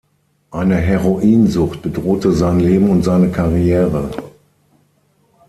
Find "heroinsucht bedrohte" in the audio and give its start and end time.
0.77-2.31